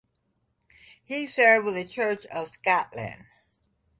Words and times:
He 1.05 1.27
served 1.27 1.63
with 1.65 1.75
the 1.75 1.83
Church 1.85 2.25
of 2.25 2.51
Scotland. 2.53 3.25